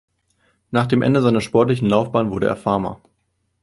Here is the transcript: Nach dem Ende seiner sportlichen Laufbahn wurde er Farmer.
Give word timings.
Nach 0.71 0.87
dem 0.87 1.03
Ende 1.03 1.21
seiner 1.21 1.41
sportlichen 1.41 1.87
Laufbahn 1.87 2.31
wurde 2.31 2.47
er 2.47 2.55
Farmer. 2.55 2.99